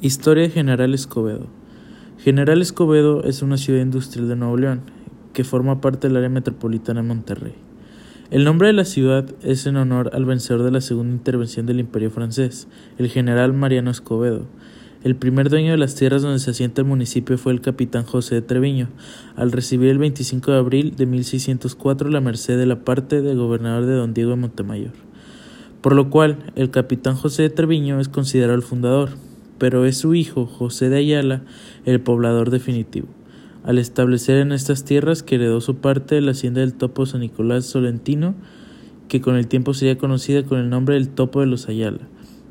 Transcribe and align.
Historia 0.00 0.48
General 0.48 0.94
Escobedo. 0.94 1.48
General 2.18 2.62
Escobedo 2.62 3.24
es 3.24 3.42
una 3.42 3.56
ciudad 3.56 3.82
industrial 3.82 4.28
de 4.28 4.36
Nuevo 4.36 4.56
León, 4.56 4.82
que 5.32 5.42
forma 5.42 5.80
parte 5.80 6.06
del 6.06 6.16
área 6.16 6.28
metropolitana 6.28 7.02
de 7.02 7.08
Monterrey. 7.08 7.54
El 8.30 8.44
nombre 8.44 8.68
de 8.68 8.74
la 8.74 8.84
ciudad 8.84 9.28
es 9.42 9.66
en 9.66 9.76
honor 9.76 10.12
al 10.12 10.24
vencedor 10.24 10.62
de 10.62 10.70
la 10.70 10.80
segunda 10.80 11.16
intervención 11.16 11.66
del 11.66 11.80
Imperio 11.80 12.12
francés, 12.12 12.68
el 12.96 13.08
general 13.08 13.54
Mariano 13.54 13.90
Escobedo. 13.90 14.46
El 15.02 15.16
primer 15.16 15.50
dueño 15.50 15.72
de 15.72 15.78
las 15.78 15.96
tierras 15.96 16.22
donde 16.22 16.38
se 16.38 16.52
asienta 16.52 16.80
el 16.80 16.86
municipio 16.86 17.36
fue 17.36 17.52
el 17.52 17.60
capitán 17.60 18.04
José 18.04 18.36
de 18.36 18.42
Treviño, 18.42 18.90
al 19.34 19.50
recibir 19.50 19.90
el 19.90 19.98
25 19.98 20.52
de 20.52 20.58
abril 20.58 20.94
de 20.96 21.06
1604 21.06 22.08
la 22.08 22.20
merced 22.20 22.56
de 22.56 22.66
la 22.66 22.84
parte 22.84 23.20
del 23.20 23.36
gobernador 23.36 23.84
de 23.84 23.94
don 23.94 24.14
Diego 24.14 24.30
de 24.30 24.36
Montemayor. 24.36 24.92
Por 25.80 25.96
lo 25.96 26.08
cual, 26.08 26.38
el 26.54 26.70
capitán 26.70 27.16
José 27.16 27.42
de 27.42 27.50
Treviño 27.50 27.98
es 27.98 28.08
considerado 28.08 28.54
el 28.54 28.62
fundador, 28.62 29.10
pero 29.58 29.84
es 29.84 29.98
su 29.98 30.14
hijo, 30.14 30.46
José 30.46 30.88
de 30.88 30.98
Ayala, 30.98 31.42
el 31.84 32.00
poblador 32.00 32.50
definitivo. 32.50 33.08
Al 33.64 33.78
establecer 33.78 34.38
en 34.38 34.52
estas 34.52 34.84
tierras 34.84 35.22
que 35.22 35.34
heredó 35.34 35.60
su 35.60 35.76
parte 35.76 36.14
de 36.14 36.20
la 36.20 36.30
hacienda 36.30 36.60
del 36.60 36.74
Topo 36.74 37.06
San 37.06 37.20
Nicolás 37.20 37.66
Solentino, 37.66 38.34
que 39.08 39.20
con 39.20 39.36
el 39.36 39.48
tiempo 39.48 39.74
sería 39.74 39.98
conocida 39.98 40.44
con 40.44 40.58
el 40.58 40.70
nombre 40.70 40.94
del 40.94 41.08
Topo 41.08 41.40
de 41.40 41.46
los 41.46 41.68
Ayala, 41.68 42.08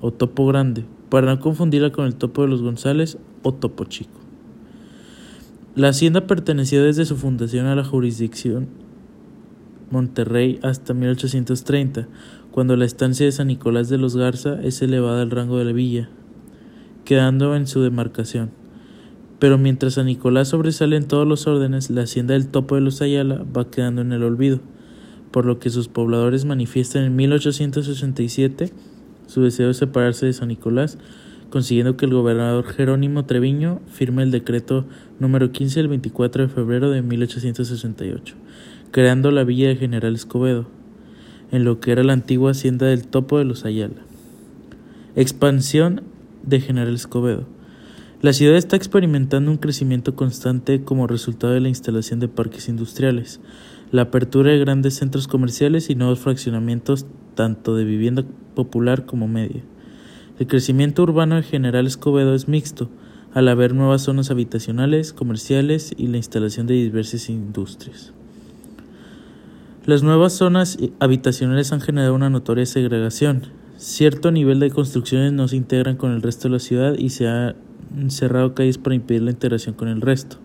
o 0.00 0.12
Topo 0.12 0.46
Grande, 0.46 0.84
para 1.08 1.26
no 1.26 1.40
confundirla 1.40 1.90
con 1.90 2.06
el 2.06 2.14
Topo 2.14 2.42
de 2.42 2.48
los 2.48 2.62
González 2.62 3.18
o 3.42 3.54
Topo 3.54 3.84
Chico. 3.84 4.20
La 5.74 5.88
hacienda 5.88 6.26
perteneció 6.26 6.84
desde 6.84 7.04
su 7.04 7.16
fundación 7.16 7.66
a 7.66 7.74
la 7.74 7.84
jurisdicción 7.84 8.68
Monterrey 9.90 10.58
hasta 10.62 10.94
1830, 10.94 12.06
cuando 12.50 12.76
la 12.76 12.84
estancia 12.84 13.26
de 13.26 13.32
San 13.32 13.48
Nicolás 13.48 13.88
de 13.88 13.98
los 13.98 14.16
Garza 14.16 14.60
es 14.62 14.82
elevada 14.82 15.22
al 15.22 15.30
rango 15.30 15.58
de 15.58 15.64
la 15.64 15.72
villa, 15.72 16.08
quedando 17.04 17.56
en 17.56 17.66
su 17.66 17.82
demarcación. 17.82 18.50
Pero 19.38 19.56
mientras 19.56 19.94
San 19.94 20.06
Nicolás 20.06 20.48
sobresale 20.48 20.96
en 20.96 21.08
todos 21.08 21.26
los 21.26 21.46
órdenes, 21.46 21.90
la 21.90 22.02
hacienda 22.02 22.34
del 22.34 22.48
Topo 22.48 22.74
de 22.74 22.82
los 22.82 23.00
Ayala 23.00 23.44
va 23.56 23.70
quedando 23.70 24.02
en 24.02 24.12
el 24.12 24.22
olvido, 24.22 24.60
por 25.30 25.46
lo 25.46 25.58
que 25.58 25.70
sus 25.70 25.88
pobladores 25.88 26.44
manifiestan 26.44 27.04
en 27.04 27.16
1867 27.16 28.72
su 29.26 29.42
deseo 29.42 29.68
de 29.68 29.74
separarse 29.74 30.26
de 30.26 30.32
San 30.32 30.48
Nicolás, 30.48 30.98
consiguiendo 31.50 31.96
que 31.96 32.04
el 32.04 32.12
gobernador 32.12 32.66
Jerónimo 32.66 33.24
Treviño 33.24 33.80
firme 33.86 34.22
el 34.22 34.30
decreto 34.30 34.86
número 35.18 35.52
15 35.52 35.80
del 35.80 35.88
24 35.88 36.42
de 36.42 36.48
febrero 36.52 36.90
de 36.90 37.02
1868, 37.02 38.34
creando 38.90 39.30
la 39.30 39.44
villa 39.44 39.68
de 39.68 39.76
General 39.76 40.14
Escobedo, 40.14 40.66
en 41.52 41.64
lo 41.64 41.80
que 41.80 41.92
era 41.92 42.04
la 42.04 42.12
antigua 42.12 42.50
hacienda 42.50 42.86
del 42.86 43.06
Topo 43.06 43.38
de 43.38 43.44
los 43.44 43.64
Ayala. 43.64 44.02
Expansión 45.16 46.02
de 46.42 46.60
General 46.60 46.94
Escobedo. 46.94 47.46
La 48.22 48.32
ciudad 48.32 48.56
está 48.56 48.76
experimentando 48.76 49.50
un 49.50 49.56
crecimiento 49.56 50.14
constante 50.14 50.84
como 50.84 51.06
resultado 51.06 51.54
de 51.54 51.60
la 51.60 51.68
instalación 51.68 52.20
de 52.20 52.28
parques 52.28 52.68
industriales, 52.68 53.40
la 53.92 54.02
apertura 54.02 54.50
de 54.50 54.58
grandes 54.58 54.94
centros 54.94 55.26
comerciales 55.26 55.88
y 55.88 55.94
nuevos 55.94 56.20
fraccionamientos 56.20 57.06
tanto 57.34 57.74
de 57.76 57.84
vivienda 57.84 58.24
popular 58.54 59.06
como 59.06 59.26
media. 59.26 59.62
El 60.38 60.46
crecimiento 60.46 61.02
urbano 61.02 61.36
de 61.36 61.42
General 61.42 61.86
Escobedo 61.86 62.34
es 62.34 62.48
mixto, 62.48 62.90
al 63.32 63.48
haber 63.48 63.74
nuevas 63.74 64.02
zonas 64.02 64.30
habitacionales, 64.30 65.12
comerciales 65.12 65.94
y 65.96 66.08
la 66.08 66.16
instalación 66.16 66.66
de 66.66 66.74
diversas 66.74 67.28
industrias. 67.28 68.12
Las 69.86 70.02
nuevas 70.02 70.34
zonas 70.34 70.78
habitacionales 70.98 71.72
han 71.72 71.80
generado 71.80 72.14
una 72.14 72.28
notoria 72.28 72.66
segregación, 72.66 73.44
Cierto 73.80 74.30
nivel 74.30 74.60
de 74.60 74.70
construcciones 74.70 75.32
no 75.32 75.48
se 75.48 75.56
integran 75.56 75.96
con 75.96 76.12
el 76.12 76.20
resto 76.20 76.48
de 76.48 76.52
la 76.52 76.58
ciudad 76.58 76.98
y 76.98 77.08
se 77.08 77.26
han 77.28 77.56
cerrado 78.08 78.52
calles 78.52 78.76
para 78.76 78.94
impedir 78.94 79.22
la 79.22 79.30
integración 79.30 79.74
con 79.74 79.88
el 79.88 80.02
resto. 80.02 80.36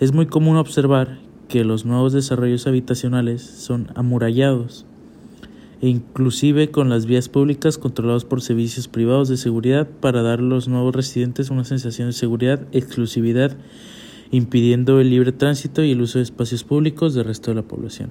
Es 0.00 0.14
muy 0.14 0.24
común 0.24 0.56
observar 0.56 1.18
que 1.48 1.62
los 1.62 1.84
nuevos 1.84 2.14
desarrollos 2.14 2.66
habitacionales 2.66 3.42
son 3.42 3.88
amurallados 3.96 4.86
e 5.82 5.88
inclusive 5.90 6.70
con 6.70 6.88
las 6.88 7.04
vías 7.04 7.28
públicas 7.28 7.76
controlados 7.76 8.24
por 8.24 8.40
servicios 8.40 8.88
privados 8.88 9.28
de 9.28 9.36
seguridad 9.36 9.86
para 9.86 10.22
dar 10.22 10.38
a 10.38 10.42
los 10.42 10.68
nuevos 10.68 10.96
residentes 10.96 11.50
una 11.50 11.64
sensación 11.64 12.08
de 12.08 12.14
seguridad, 12.14 12.66
exclusividad, 12.72 13.58
impidiendo 14.30 15.00
el 15.00 15.10
libre 15.10 15.32
tránsito 15.32 15.84
y 15.84 15.90
el 15.90 16.00
uso 16.00 16.16
de 16.16 16.24
espacios 16.24 16.64
públicos 16.64 17.12
del 17.12 17.26
resto 17.26 17.50
de 17.50 17.56
la 17.56 17.68
población. 17.68 18.08